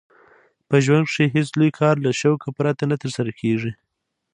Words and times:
په 0.69 0.75
ژوند 0.85 1.05
کښي 1.09 1.25
هېڅ 1.35 1.49
لوى 1.59 1.71
کار 1.79 1.95
له 2.05 2.11
شوقه 2.21 2.49
پرته 2.57 2.83
نه 2.91 2.95
ترسره 3.01 3.31
کېږي. 3.41 3.71